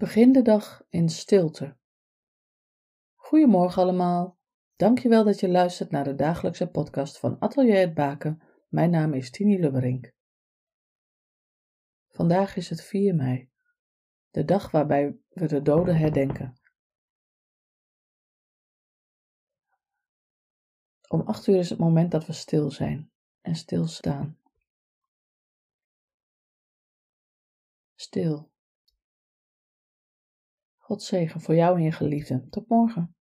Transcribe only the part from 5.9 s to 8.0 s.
naar de dagelijkse podcast van Atelier het